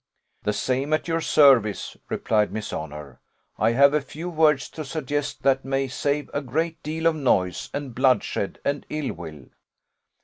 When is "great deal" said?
6.41-7.05